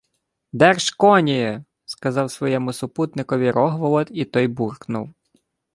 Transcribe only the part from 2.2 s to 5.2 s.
своєму супутникові Рогволод, і той буркнув: